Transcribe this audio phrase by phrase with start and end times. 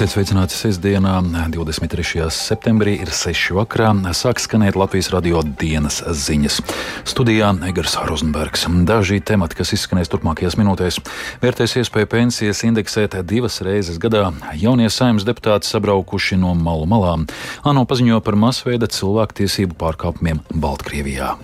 [0.00, 1.18] Esiet sveicināti sestdienā,
[1.52, 2.22] 23.
[2.32, 3.50] septembrī, ir 6.
[3.52, 3.90] vakarā.
[4.16, 6.56] Sāk skanēt Latvijas radio dienas ziņas.
[7.04, 8.64] Studijā Egars Rozenbergs.
[8.88, 11.02] Daži temati, kas izskanēs turpmākajās minūtēs,
[11.44, 14.30] vērtēs iespēju pensijas indeksēt divas reizes gadā.
[14.56, 17.28] Jaunie saimnes deputāti sabraukuši no malu malām.
[17.60, 21.34] ANO paziņo par masveida cilvēktiesību pārkāpumiem Baltkrievijā.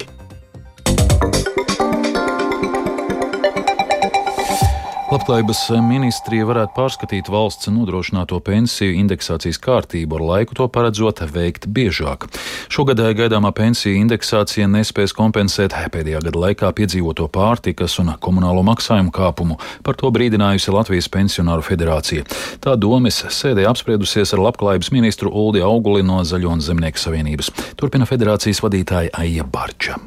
[5.27, 12.29] Labklājības ministrija varētu pārskatīt valsts nodrošināto pensiju indeksācijas kārtību, ar laiku to paredzot veikt biežāk.
[12.71, 19.59] Šogad gaidāmā pensiju indeksācija nespēs kompensēt pēdējā gada laikā piedzīvoto pārtikas un komunālo maksājumu kāpumu,
[19.83, 22.23] par to brīdinājusi Latvijas pensionāru federācija.
[22.63, 27.51] Tā domas sēdē apspriedusies ar labklājības ministru Uldi Auguli no Zaļo un Zemnieku savienības.
[27.75, 29.99] Turpina federācijas vadītāja Aija Barča.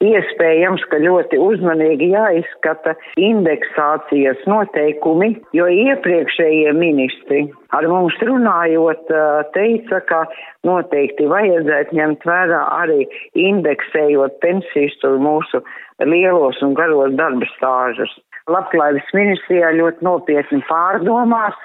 [0.00, 7.42] Iespējams, ka ļoti uzmanīgi jāizskata indeksācijas noteikumi, jo iepriekšējie ministri
[7.76, 9.12] ar mums runājot
[9.52, 10.22] teica, ka
[10.64, 13.04] noteikti vajadzētu ņemt vērā arī
[13.36, 15.60] indeksējot pensijas tur mūsu
[16.08, 18.14] lielos un garos darba stāžus.
[18.48, 21.60] Labklājības ministrijā ļoti nopietni pārdomās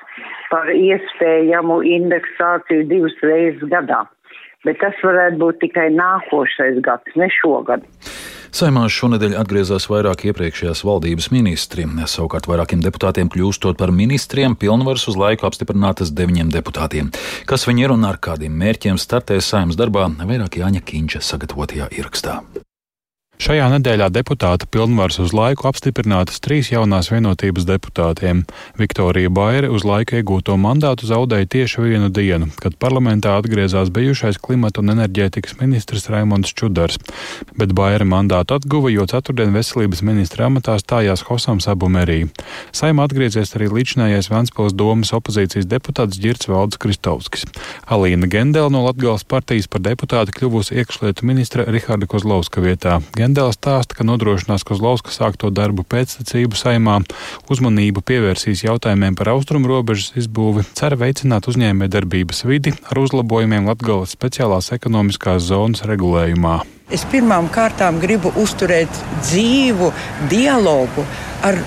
[0.51, 4.03] par iespējamu indeksāciju divas reizes gadā
[4.65, 7.85] bet tas varētu būt tikai nākošais gads, ne šogad.
[8.55, 11.83] Saimā šonadēļ atgriezās vairāk iepriekšējās valdības ministri.
[12.07, 17.09] Savukārt vairākiem deputātiem kļūstot par ministriem, pilnvaras uz laiku apstiprinātas deviņiem deputātiem.
[17.49, 22.39] Kas viņi ir un ar kādiem mērķiem startēs saimnes darbā, vairāk Jāņa Kīņša sagatavotajā ierakstā.
[23.35, 28.45] Šajā nedēļā deputāta pilnvaras uz laiku apstiprinātas trīs jaunās vienotības deputātiem.
[28.79, 34.79] Viktorija Baire uz laiku iegūto mandātu zaudēja tieši vienu dienu, kad parlamentā atgriezās bijušais klimata
[34.79, 36.95] un enerģētikas ministrs Raimons Čudars.
[37.59, 42.29] Bet Baire mandātu atguva, jo ceturtdien veselības ministra amatā stājās Hosam Sabumerī.
[42.71, 47.43] Saima atgriezies arī līdzinājais Ventspils domas opozīcijas deputāts Girts Valds Kristovskis.
[47.91, 53.01] Alīna Gendela no Latgales partijas par deputāti kļuvusi iekšlietu ministra Riharda Kozlovska vietā.
[53.25, 56.99] Gendēls stāsta, ka nodrošinās Kozlovska sākto darbu pēctecību saimā,
[57.49, 64.13] uzmanību pievērsīs jautājumiem par austrumu robežas izbūvi, cer veicināt uzņēmē darbības vidi ar uzlabojumiem Latgales
[64.13, 66.59] speciālās ekonomiskās zonas regulējumā.
[66.93, 68.93] Es pirmām kārtām gribu uzturēt
[69.23, 69.89] dzīvu
[70.29, 71.07] dialogu
[71.49, 71.57] ar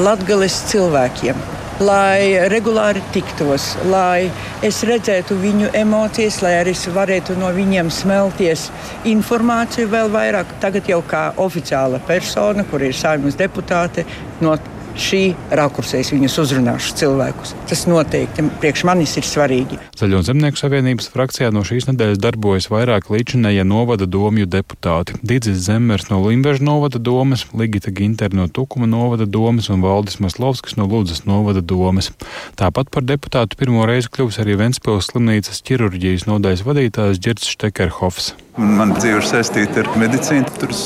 [0.00, 4.30] Latgales cilvēkiem lai regulāri tiktos, lai
[4.64, 8.68] es redzētu viņu emocijas, lai arī es varētu no viņiem smelties
[9.08, 10.58] informāciju vēl vairāk.
[10.60, 14.04] Tagad jau kā oficiāla persona, kur ir saimnes deputāte,
[14.40, 14.56] no
[14.98, 15.22] šī
[15.54, 17.54] rakursā es viņus uzrunāšu cilvēkus.
[17.70, 19.78] Tas noteikti priekš manis ir svarīgi.
[19.98, 25.16] Zaļo zemnieku savienības frakcijā no šīs nedēļas darbojas vairāk līdzinēja novada domju deputāti.
[25.22, 30.78] Dīdzis Zemmers no Limbeža novada domas, Ligita Ginter no Tukuma novada domas un Valdis Maslovskis
[30.78, 32.12] no Lūdzas novada domas.
[32.58, 38.32] Tāpat par deputātu pirmo reizi kļuvis arī Ventspils slimnīcas ķirurģijas nodaļas vadītājs Girts Štekerhofs.
[38.60, 40.82] Man dzīve ir saistīta ar medicīnu, tur es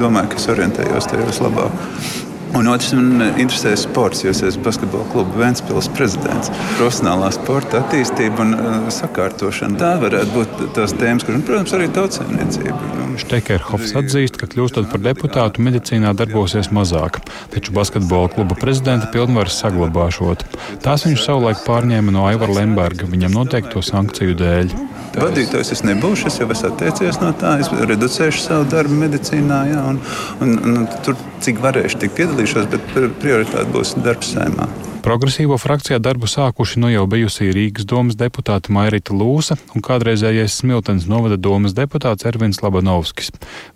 [0.00, 2.33] domāju, ka es orientējos tajos labāk.
[2.54, 6.52] Un otrs man interesē sports, jo es esmu basketbola kluba Vēncpils prezidents.
[6.76, 9.78] Profesionālā sporta attīstība un uh, sakārtošana.
[9.80, 12.78] Tā varētu būt tās tēmas, kuras, protams, arī tautsēmniecība.
[13.24, 17.20] Štekerhofs atzīst, ka kļūstot par deputātu medicīnā darbosies mazāk,
[17.54, 20.46] taču basketbola kluba prezidenta pilnvaras saglabāšot.
[20.86, 24.78] Tās viņš savulaik pārņēma no Aivara Lemberga viņam noteikto sankciju dēļ.
[25.20, 29.84] Vadītājs es nebūšu, es jau esmu atteicies no tā, es reducēšu savu darbu medicīnā, jā,
[29.92, 30.00] un,
[30.44, 32.90] un, un tur cik varēšu, tik piedalīšos, bet
[33.22, 34.68] prioritāte būs darbs saimā.
[35.04, 41.04] Progresīvo frakcijā darbu sākuši nu jau bijusī Rīgas domas deputāte Mairita Lūsa un kādreizējais Smiltens
[41.10, 43.28] novada domas deputāts Ervins Labanovskis.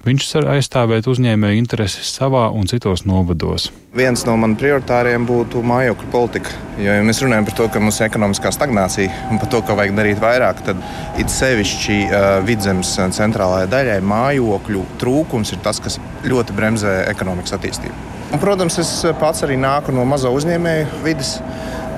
[0.08, 3.68] Viņš cer aizstāvēt uzņēmēju intereses savā un citos novados.
[3.92, 6.56] Viens no maniem prioritāriem būtu mājokļu politika.
[6.80, 9.76] Jo, ja mēs runājam par to, ka mums ir ekonomiskā stagnācija un par to, ka
[9.76, 10.80] vajag darīt vairāk, tad
[11.20, 18.16] it sevišķi uh, vidzemes centrālajai daļai mājokļu trūkums ir tas, kas ļoti bremzē ekonomikas attīstību.
[18.28, 21.17] Un, protams, es pats arī nāku no mazo uzņēmēju vidas.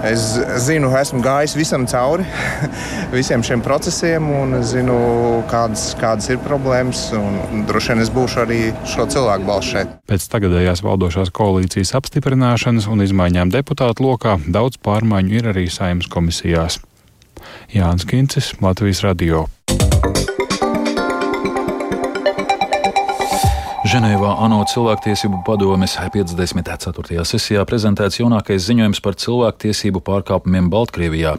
[0.01, 0.23] Es
[0.65, 2.25] zinu, esmu gājis visam cauri,
[3.19, 4.97] visiem šiem procesiem, un zinu,
[5.51, 7.11] kādas, kādas ir problēmas.
[7.69, 9.93] Droši vien es būšu arī šo cilvēku balss šeit.
[10.09, 16.81] Pēc tagadējās valdošās koalīcijas apstiprināšanas un izmaiņām deputātu lokā daudz pārmaiņu ir arī saimnes komisijās.
[17.77, 19.47] Jānis Kincis, Latvijas Radio.
[23.91, 27.25] Ženēvā ANO cilvēktiesību padomes 54.
[27.27, 31.33] sesijā prezentēts jaunākais ziņojums par cilvēktiesību pārkāpumiem Baltkrievijā.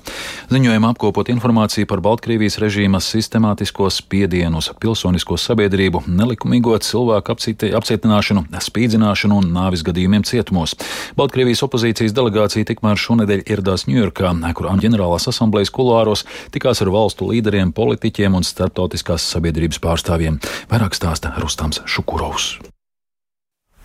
[0.51, 7.37] Ziņojumā apkopot informāciju par Baltkrievijas režīma sistemātisko spiedienu uz pilsonisko sabiedrību, nelikumīgo cilvēku
[7.79, 10.75] apcietināšanu, spīdzināšanu un nāvis gadījumiem cietumos.
[11.15, 17.71] Baltkrievijas opozīcijas delegācija tikmēr šonedēļ ieradās Ņujorkā, kur ģenerālās asamblejas kulāros tikās ar valstu līderiem,
[17.71, 20.43] politiķiem un starptautiskās sabiedrības pārstāvjiem.
[20.73, 22.40] Vairāk stāsta Rustams Šukuro.
[22.41, 22.71] Klaus.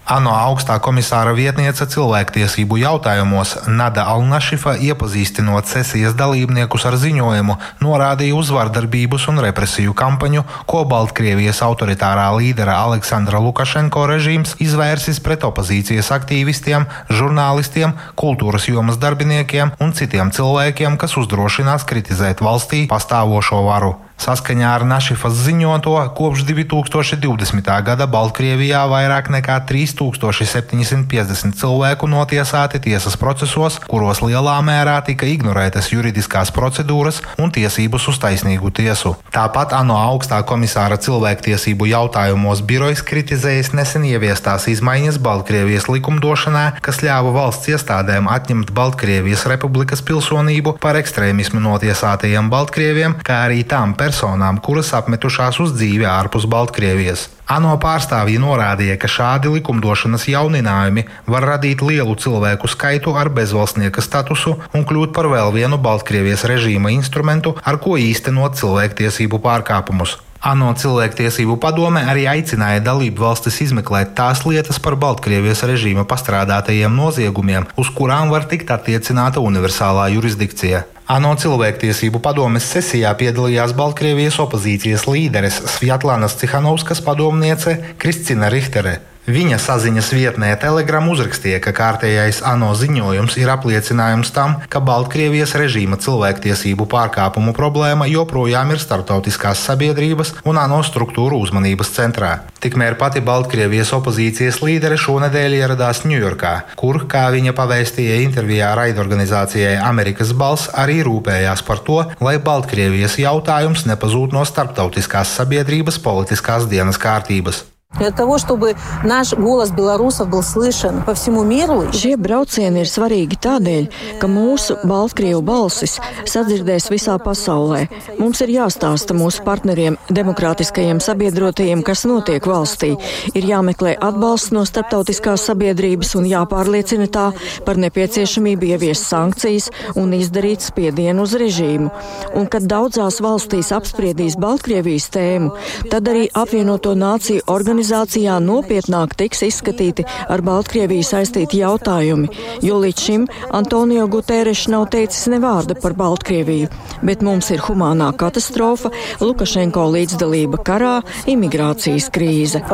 [0.06, 8.52] ANO augstā komisāra vietniece cilvēktiesību jautājumos Nada Alnašifa iepazīstinot sesijas dalībniekus ar ziņojumu, norādīja uz
[8.54, 16.86] vardarbības un represiju kampaņu, ko Baltkrievijas autoritārā līdera Aleksandra Lukašenko režīms izvērsis pret opozīcijas aktīvistiem,
[17.10, 23.96] žurnālistiem, kultūras jomas darbiniekiem un citiem cilvēkiem, kas uzdrošinās kritizēt valstī pastāvošo varu.
[24.16, 27.68] Saskaņā ar Našifas ziņoto, kopš 2020.
[27.84, 36.50] gada Baltkrievijā vairāk nekā 3750 cilvēku notiesāti tiesas procesos, kuros lielā mērā tika ignorētas juridiskās
[36.56, 39.12] procedūras un tiesības uz taisnīgu tiesu.
[39.36, 47.36] Tāpat ANO augstā komisāra cilvēktiesību jautājumos birojas kritizējis nesen ieviestās izmaiņas Baltkrievijas likumdošanā, kas ļāva
[47.36, 54.60] valsts iestādēm atņemt Baltkrievijas republikas pilsonību par ekstrēmismu notiesātajiem Baltkrieviem, kā arī tām personām, personām,
[54.62, 57.26] kuras apmetušās uz dzīvi ārpus Baltkrievijas.
[57.56, 64.56] ANO pārstāvji norādīja, ka šādi likumdošanas jauninājumi var radīt lielu cilvēku skaitu ar bezvalstnieka statusu
[64.74, 70.18] un kļūt par vēl vienu Baltkrievijas režīma instrumentu, ar ko īstenot cilvēktiesību pārkāpumus.
[70.46, 77.66] ANO cilvēktiesību padome arī aicināja dalību valstis izmeklēt tās lietas par Baltkrievijas režīma pastrādātajiem noziegumiem,
[77.82, 80.84] uz kurām var tikt attiecināta universālā jurisdikcija.
[81.16, 89.00] ANO cilvēktiesību padomes sesijā piedalījās Baltkrievijas opozīcijas līderes Svjatlānas Cihanovskas padomniece Kristina Richtere.
[89.26, 95.98] Viņa saziņas vietnē Telegram uzrakstīja, ka kārtējais ANO ziņojums ir apliecinājums tam, ka Baltkrievijas režīma
[95.98, 102.30] cilvēktiesību pārkāpumu problēma joprojām ir starptautiskās sabiedrības un ANO struktūru uzmanības centrā.
[102.62, 110.30] Tikmēr pati Baltkrievijas opozīcijas līdere šonadēļ ieradās Ņujorkā, kur, kā viņa pavēstīja intervijā raidorganizācijai Amerikas
[110.38, 117.66] balss, arī rūpējās par to, lai Baltkrievijas jautājums nepazūd no starptautiskās sabiedrības politiskās dienas kārtības.
[117.99, 121.91] Для того, чтобы наш голос белорусов был слышен по всему миру.
[121.91, 127.89] Šie braucieni ir svarīgi tādēļ, ka mūsu Baltkrievu balsis sadzirdēs visā pasaulē.
[128.17, 132.95] Mums ir jāstāsta mūsu partneriem, demokrātiskajiem sabiedrotajiem, kas notiek valstī.
[133.35, 137.27] Ir jāmeklē atbalsts no starptautiskās sabiedrības un jāpārliecina tā
[137.67, 139.69] par nepieciešamību ieviest sankcijas
[139.99, 141.91] un izdarīt spiedienu uz režīmu.
[142.39, 145.53] Un, kad daudzās valstīs apspriedīs Baltkrievijas tēmu,
[145.91, 152.30] tad arī apvienoto nāciju organizāciju organizācijā nopietnāk tiks izskatīti ar Baltkrieviju saistīti jautājumi,
[152.64, 156.70] jo līdz šim Antonio Guterres nav teicis ne vārda par Baltkrieviju,
[157.04, 158.90] bet mums ir humānā katastrofa,
[159.20, 162.64] Lukašenko līdzdalība karā, imigrācijas krīze.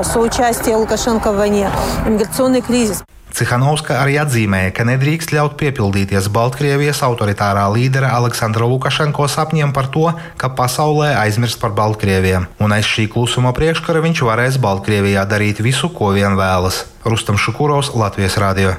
[3.33, 10.11] Cihanovska arī atzīmēja, ka nedrīkst ļaut piepildīties Baltkrievijas autoritārā līdera Aleksandra Lukašenko sapņiem par to,
[10.37, 15.89] ka pasaulē aizmirst par Baltkrieviem, un aiz šī klusuma priekškara viņš varēs Baltkrievijā darīt visu,
[15.89, 16.85] ko vien vēlas.
[17.09, 18.77] Rustam Šukurovs, Latvijas Rādio.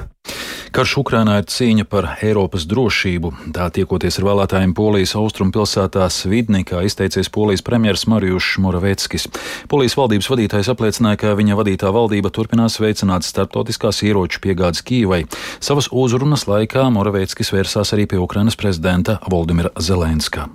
[0.74, 3.28] Karš Ukrainā ir cīņa par Eiropas drošību.
[3.54, 9.28] Tā tiekoties ar vēlētājiem Polijas austrumpilsētā Svidnikā, izteicies Polijas premjerministrs Marijušs Moraveckis.
[9.70, 15.22] Polijas valdības vadītājs apliecināja, ka viņa vadītā valdība turpinās veicināt starptautiskās ieroču piegādes Kīvai.
[15.62, 20.48] Savas uzrunas laikā Moraveckis vērsās arī pie Ukrainas prezidenta Voldimira Zelenska.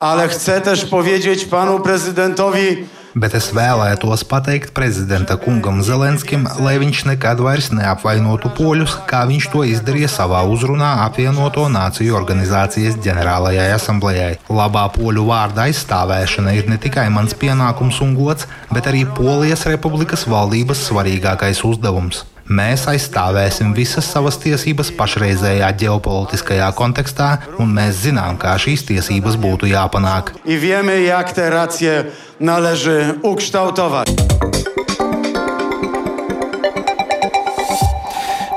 [0.00, 7.04] Ale chcę też powiedzieć panu prezydentowi, bet es vēlētos pateikt prezidenta kungam Zelenskim, lai viņš
[7.10, 14.32] nekad vairs neapvainotu poļus, kā viņš to izdarīja savā uzrunā apvienoto nāciju organizācijas ģenerālajai asamblējai.
[14.50, 20.26] Labā poļu vārda aizstāvēšana ir ne tikai mans pienākums un gods, bet arī Polijas republikas
[20.30, 22.24] valdības svarīgākais uzdevums.
[22.50, 27.28] Mēs aizstāvēsim visas savas tiesības pašreizējā ģeopolitiskajā kontekstā,
[27.62, 30.32] un mēs zinām, kā šīs tiesības būtu jāpanāk.
[30.42, 31.94] I wiemy, jak te racje
[32.40, 34.08] należy ukształtować.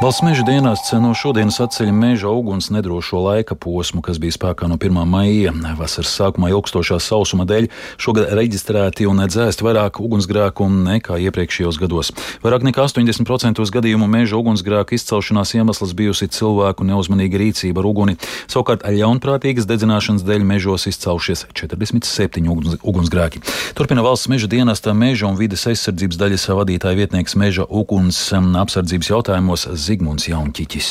[0.03, 4.75] Valsts meža dienests no šodienas atceļ meža uguns nedrošo laika posmu, kas bija spēkā no
[4.75, 4.97] 1.
[5.07, 5.53] maija.
[5.79, 7.69] Vasaras sākumā ilgstošā sausuma dēļ
[8.03, 12.11] šogad reģistrēti un dzēst vairāk ugunsgrēku nekā iepriekšējos gados.
[12.43, 18.17] Vairāk nekā 80% gadījumu meža ugunsgrēku izcelšanās iemesls bijusi cilvēku neuzmanīga rīcība ar uguni.
[18.51, 22.51] Savukārt ļaunprātīgas dedzināšanas dēļ mežos izcelšies 47
[22.83, 23.39] ugunsgrēki.
[23.79, 29.67] Turpina valsts meža dienesta meža un vides aizsardzības daļas vadītāja vietnieks meža uguns apsardzības jautājumos.
[29.93, 30.89] Zigmunds Jaunķiķis.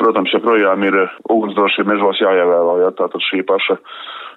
[0.00, 0.96] Protams, joprojām ir
[1.30, 3.76] ugunsdrošība mežos jāievēro, ja tātad šī paša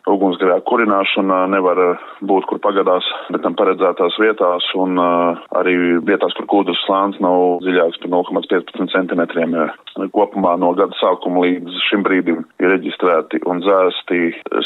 [0.08, 1.80] ugunsgrēku kurināšana nevar
[2.28, 5.76] būt kur pagadās, bet tam paredzētās vietās un uh, arī
[6.08, 9.56] vietās, kur kūdras slānis nav dziļāks par 0,15 centimetriem.
[10.16, 14.22] Kopumā no gada sākuma līdz šim brīdim ir reģistrēti un dzēsti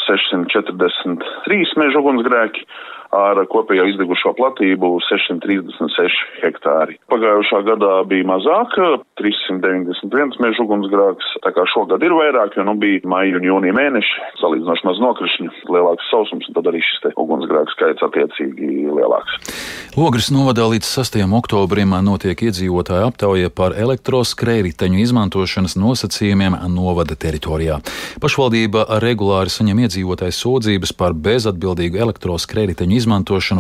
[0.06, 2.68] 643 meža ugunsgrēki
[3.12, 6.98] ar kopējo izdegušo platību 636 hektāri.
[7.12, 8.78] Pagājušā gadā bija mazāk,
[9.20, 14.28] 391 meža ugunsgrēks, tā kā šogad ir vairāk, jo nu bija maija un jūnija mēneši,
[14.42, 19.38] salīdzinoši maz nokrišņu, lielāks sausums, un tad arī šis te ugunsgrēks skaits attiecīgi lielāks.
[20.00, 21.20] Ogres novadā līdz 6.
[21.36, 27.82] oktobrim notiek iedzīvotāja aptauja par elektroskrējriteņu izmantošanas nosacījumiem novada teritorijā.
[28.24, 33.01] Pašvaldība regulāri saņem iedzīvotāju sūdzības par bezatbildīgu elektroskrējriteņu izmantošanu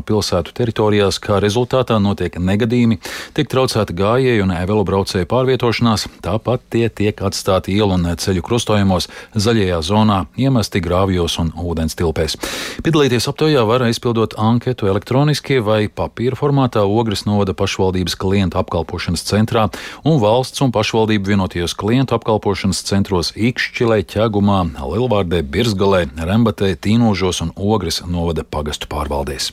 [0.06, 3.00] pilsētu teritorijās, kā rezultātā notiek negadījumi,
[3.34, 9.80] tiek traucēta gājēju un velobraucēju pārvietošanās, tāpat tie tiek atstāti ielu un ceļu krustojumos, zaļajā
[9.88, 12.38] zonā, iemesti grāvjos un ūdens tilpēs.
[12.84, 19.68] Piedalīties aptaujā var aizpildot anketu elektroniski vai papīra formātā Ogres novada pašvaldības klientu apkalpošanas centrā
[20.04, 27.56] un valsts un pašvaldību vienotajos klientu apkalpošanas centros Ikšķilē, Ķegumā, Lilvārdē, Birzgalē, Rembatē, Tīnožos un
[27.56, 29.52] Ogres novada pagastu pārvaldē iestādēs.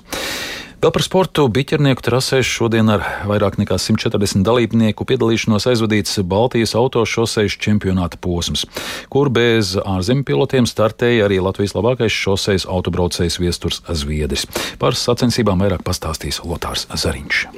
[0.79, 7.59] Vēl par sportu biķernieku trasēs šodien ar vairāk nekā 140 dalībnieku piedalīšanos aizvadīts Baltijas autošoseis
[7.59, 8.63] čempionāta posms,
[9.11, 14.47] kur bez ārzemju pilotiem startēja arī Latvijas labākais šoseis autobraucējs Viesturs Zviedris.
[14.79, 17.49] Par sacensībām vairāk pastāstīs Lotārs Zariņš.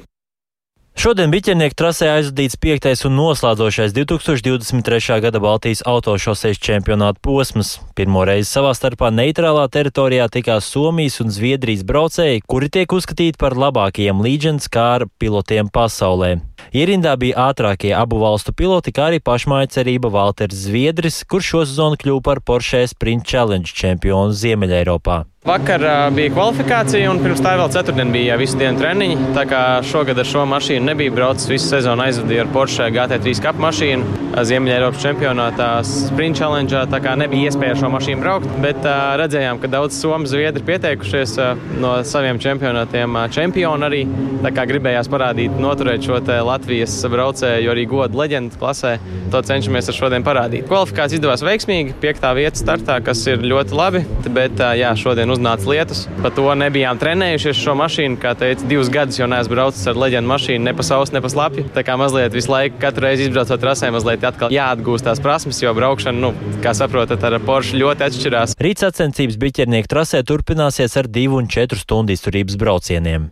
[1.00, 5.14] Šodien biķernieku trasē aizvadīts piektais un noslēdzošais 2023.
[5.24, 7.70] gada Baltijas autošoseis čempionāta posms.
[7.96, 13.56] Pirmo reizi savā starpā neitrālā teritorijā tikās Somijas un Zviedrijas braucēji, kuri tiek uzskatīti par
[13.56, 16.34] labākajiem līdženas kāra pilotiem pasaulē.
[16.74, 21.98] Ierindā bija ātrākie abu valstu piloti, kā arī pašmāja cerība Valters Zviedris, kurš šo sezonu
[22.00, 25.24] kļuva par Porsche Sprint Challenge čempionu Ziemeļeiropā.
[25.40, 25.80] Vakar
[26.12, 29.14] bija kvalifikācija, un pirms tā vēl ceturtdien bija visu dienu treniņi.
[29.32, 33.64] Tā kā šogad ar šo mašīnu nebija braucis visu sezonu, aizvadīju ar Porsche GT3 kapu
[33.64, 34.18] mašīnu
[34.50, 36.82] Ziemeļ-Eiropas čempionātā, Sprint Challenge.
[36.92, 38.84] Tā kā nebija iespēja ar šo mašīnu braukt, bet
[39.22, 41.32] redzējām, ka daudz somu zviedri pieteikušies
[41.80, 44.02] no saviem čempionātiem, čempioni arī.
[44.44, 48.96] Tā kā gribējās parādīt, noturēt šo Latvijas braucēju arī godu leģendu klasē.
[49.30, 50.66] To cenšamies ar šodien parādīt.
[50.68, 54.02] Kvalifikācija izdevās veiksmīgi, piektā vieta startā, kas ir ļoti labi.
[54.34, 56.04] Bet jā, šodien uznāca lietus.
[56.20, 58.18] Par to nebijām trenējušies šo mašīnu.
[58.20, 61.30] Kā teicu, divus gadus jau neesmu braucis ar leģendu mašīnu, ne pa sausu, ne pa
[61.32, 61.66] slapju.
[61.76, 65.74] Tā kā mazliet visu laiku, katru reizi izbraucot trasē, mazliet atkal jāatgūst tās prasmes, jo
[65.76, 68.56] braukšana, nu, kā saprotat, ar Porsche ļoti atšķirās.
[68.60, 73.30] Rīts sacensības biķernieku trasē turpināsies ar divu un četru stundu izturības braucieniem.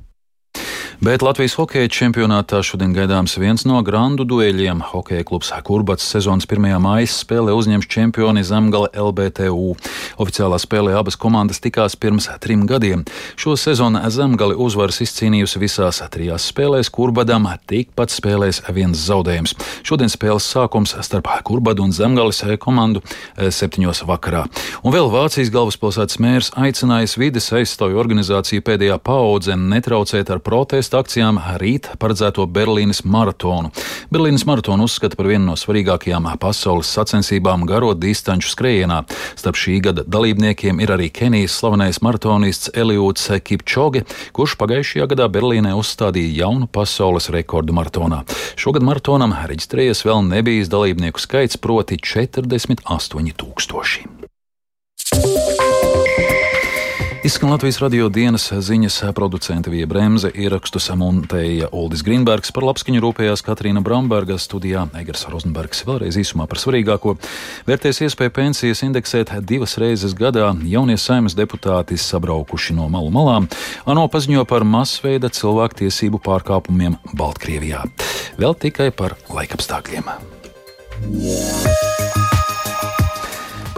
[0.98, 4.80] Bet Latvijas hokeja čempionātā šodien gaidāms viens no grandu dueļiem.
[4.82, 9.76] Hokeja klubs Kurbats sezonas pirmajā mājas spēlē uzņems čempioni Zemgale LBTU.
[10.18, 13.04] Oficiālā spēlē abas komandas tikās pirms trim gadiem.
[13.38, 19.54] Šo sezonu Zemgale uzvaras izcīnījusi visās trijās spēlēs, Kurbadam tikpat spēlēs viens zaudējums.
[19.86, 24.48] Šodien spēles sākums starp Kurbadu un Zemgales komandu eh, septiņos vakarā.
[24.82, 31.02] Un vēl Vācijas galvaspilsētas mērs aicinājis vides aizstāvju organizāciju pēdējā paudze netraucēt ar protestu protesta
[31.04, 33.68] akcijām rīt paredzēto Berlīnes maratonu.
[34.08, 39.02] Berlīnes maratonu uzskata par vienu no svarīgākajām pasaules sacensībām garo distanču skrējienā.
[39.36, 45.74] Starp šī gada dalībniekiem ir arī Kenijas slavenais maratonists Eliūts Kipčoge, kurš pagājušajā gadā Berlīnē
[45.76, 48.22] uzstādīja jaunu pasaules rekordu maratonā.
[48.56, 54.08] Šogad maratonam reģistrējies vēl nebijis dalībnieku skaits, proti 48 tūkstoši.
[57.28, 63.42] Izskan Latvijas radio dienas ziņas producenta Vija Bremse, ierakstus montēja Uldis Grīnbergs, par labskaņu rūpējās
[63.44, 65.82] Katrīna Bramberga, studijā Egers Rozenbergs.
[65.84, 67.18] Vēlreiz īsumā par svarīgāko.
[67.68, 70.46] Vērtēs iespēju pensijas indeksēt divas reizes gadā.
[70.64, 73.50] Jaunie saimnes deputāti sabraukuši no malu malām.
[73.84, 77.84] ANO paziņo par masveida cilvēktiesību pārkāpumiem Baltkrievijā.
[78.40, 80.08] Vēl tikai par laikapstākļiem.
[81.12, 81.87] Yeah.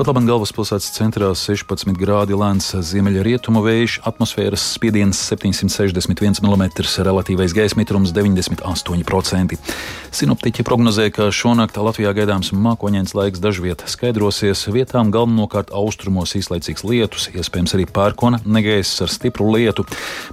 [0.00, 6.62] Pat labi galvaspilsētas centrā 16 grādi lēns ziemeļrietumu vējš, atmosfēras spiediens 761 mm,
[7.04, 9.59] relatīvais gaisa mitrums 98%.
[10.16, 17.28] Sinoptiķi prognozē, ka šonakt Latvijā gaidāms mākoņains laiks dažviet skaidrosies, vietām galvenokārt austrumos īslaicīgs lietus,
[17.37, 19.85] iespējams arī pērkona negaiss ar stipru lietu.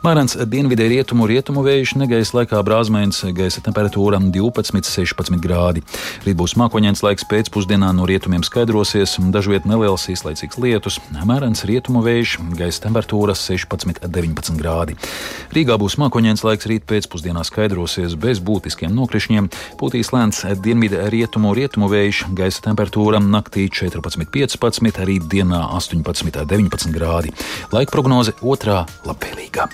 [0.08, 5.84] Mērens dienvidē rietumu rietumu vējš negaisa laikā brāzmēns, gaisa temperatūra 12-16 grādi.
[6.24, 12.38] Rīt būs mākoņains laiks pēcpusdienā no rietumiem skaidrosies, dažviet neliels īslaicīgs lietus, mērens rietumu vējš,
[12.60, 14.98] gaisa temperatūra 16-19 grādi.
[15.56, 19.50] Rīgā būs mākoņains laiks rīt pēcpusdienā skaidrosies bez būtiskiem nokrišņiem,
[19.80, 27.34] pūtīs lēns dienvidu rietumu rietumu vējš, gaisa temperatūra naktī 14-15, rīt dienā 18-19 grādi.
[27.74, 29.72] Laika prognoze otrā labvēlīgā.